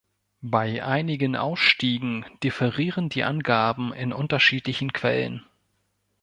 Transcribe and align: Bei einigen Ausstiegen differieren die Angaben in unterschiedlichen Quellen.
Bei 0.41 0.83
einigen 0.83 1.35
Ausstiegen 1.35 2.25
differieren 2.41 3.09
die 3.09 3.23
Angaben 3.23 3.93
in 3.93 4.13
unterschiedlichen 4.13 4.93
Quellen. 4.93 5.45